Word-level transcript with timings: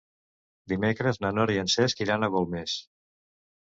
Dimecres 0.73 1.21
na 1.25 1.33
Nora 1.41 1.57
i 1.59 1.63
en 1.67 1.71
Cesc 1.77 2.05
iran 2.09 2.25
a 2.31 2.35
Golmés. 2.39 2.79